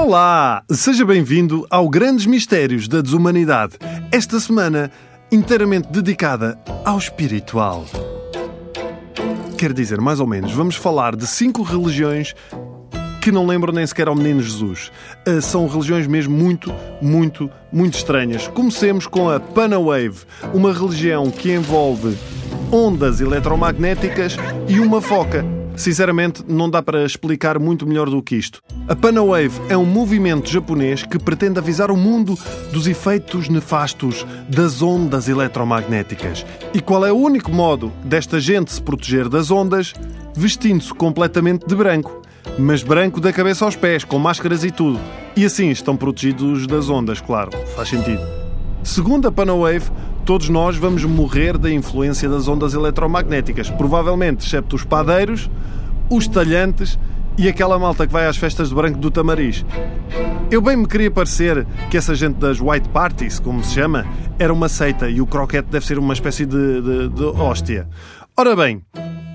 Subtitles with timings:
[0.00, 0.62] Olá!
[0.70, 3.74] Seja bem-vindo ao Grandes Mistérios da Desumanidade.
[4.12, 4.92] Esta semana,
[5.30, 7.84] inteiramente dedicada ao espiritual.
[9.58, 12.32] Quer dizer, mais ou menos, vamos falar de cinco religiões
[13.20, 14.92] que não lembram nem sequer ao menino Jesus.
[15.26, 16.72] Uh, são religiões mesmo muito,
[17.02, 18.46] muito, muito estranhas.
[18.46, 20.20] Comecemos com a Panawave,
[20.54, 22.16] uma religião que envolve
[22.70, 24.36] ondas eletromagnéticas
[24.68, 25.57] e uma foca.
[25.78, 28.60] Sinceramente, não dá para explicar muito melhor do que isto.
[28.88, 32.36] A Panawave é um movimento japonês que pretende avisar o mundo
[32.72, 36.44] dos efeitos nefastos das ondas eletromagnéticas.
[36.74, 39.94] E qual é o único modo desta gente se proteger das ondas?
[40.34, 42.22] Vestindo-se completamente de branco.
[42.58, 44.98] Mas branco da cabeça aos pés, com máscaras e tudo.
[45.36, 47.52] E assim estão protegidos das ondas, claro.
[47.76, 48.26] Faz sentido.
[48.82, 49.90] Segundo a Panawave,
[50.28, 53.70] todos nós vamos morrer da influência das ondas eletromagnéticas.
[53.70, 55.48] Provavelmente, excepto os padeiros,
[56.10, 56.98] os talhantes
[57.38, 59.64] e aquela malta que vai às festas de branco do Tamariz.
[60.50, 64.06] Eu bem me queria parecer que essa gente das White Parties, como se chama,
[64.38, 67.88] era uma seita e o croquete deve ser uma espécie de, de, de hóstia.
[68.36, 68.82] Ora bem,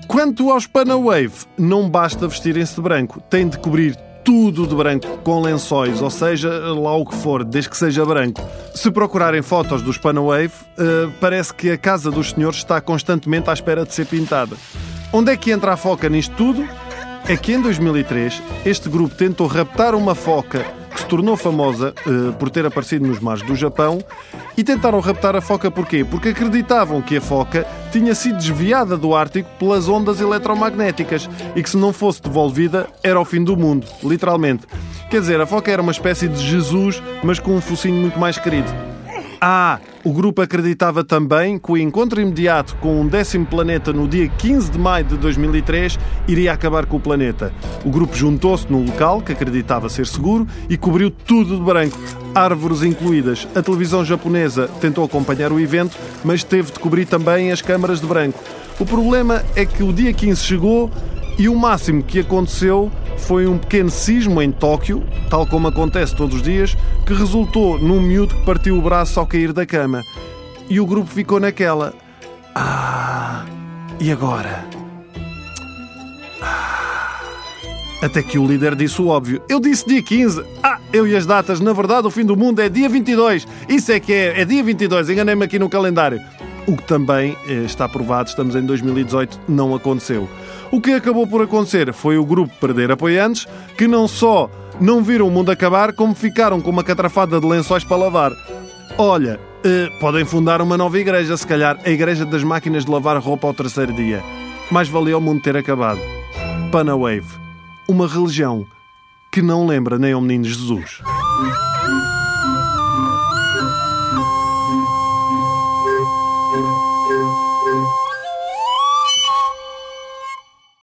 [0.06, 5.42] quanto aos Panawave, não basta vestirem-se de branco, têm de cobrir tudo de branco, com
[5.42, 8.40] lençóis, ou seja, lá o que for, desde que seja branco.
[8.74, 13.52] Se procurarem fotos dos Panawave, uh, parece que a casa dos senhores está constantemente à
[13.52, 14.56] espera de ser pintada.
[15.12, 16.66] Onde é que entra a foca nisto tudo?
[17.28, 20.64] É que em 2003 este grupo tentou raptar uma foca
[21.00, 23.98] se tornou famosa uh, por ter aparecido nos mares do Japão
[24.56, 26.04] e tentaram raptar a foca porquê?
[26.04, 31.70] Porque acreditavam que a foca tinha sido desviada do Ártico pelas ondas eletromagnéticas e que
[31.70, 34.66] se não fosse devolvida era o fim do mundo, literalmente.
[35.10, 38.38] Quer dizer, a foca era uma espécie de Jesus, mas com um focinho muito mais
[38.38, 38.68] querido.
[39.40, 44.28] Ah, o grupo acreditava também que o encontro imediato com um décimo planeta no dia
[44.28, 47.50] 15 de maio de 2003 iria acabar com o planeta.
[47.84, 51.98] O grupo juntou-se no local, que acreditava ser seguro, e cobriu tudo de branco,
[52.34, 53.48] árvores incluídas.
[53.54, 58.06] A televisão japonesa tentou acompanhar o evento, mas teve de cobrir também as câmaras de
[58.06, 58.38] branco.
[58.78, 60.90] O problema é que o dia 15 chegou
[61.36, 66.36] e o máximo que aconteceu foi um pequeno sismo em Tóquio, tal como acontece todos
[66.36, 70.02] os dias, que resultou num miúdo que partiu o braço ao cair da cama.
[70.68, 71.92] E o grupo ficou naquela.
[72.54, 73.44] Ah,
[74.00, 74.64] e agora?
[76.40, 77.20] Ah.
[78.00, 79.42] Até que o líder disse o óbvio.
[79.48, 80.44] Eu disse dia 15.
[80.62, 81.58] Ah, eu e as datas.
[81.58, 83.46] Na verdade, o fim do mundo é dia 22.
[83.68, 84.40] Isso é que é.
[84.40, 85.10] É dia 22.
[85.10, 86.20] Enganei-me aqui no calendário.
[86.66, 90.28] O que também eh, está provado, estamos em 2018, não aconteceu.
[90.70, 95.28] O que acabou por acontecer foi o grupo perder apoiantes que não só não viram
[95.28, 98.32] o mundo acabar, como ficaram com uma catrafada de lençóis para lavar.
[98.98, 103.18] Olha, eh, podem fundar uma nova igreja, se calhar a Igreja das Máquinas de Lavar
[103.18, 104.22] Roupa ao terceiro dia.
[104.70, 106.00] Mais valia o mundo ter acabado.
[106.70, 107.26] Panawave.
[107.88, 108.66] Uma religião
[109.30, 111.02] que não lembra nem ao menino Jesus.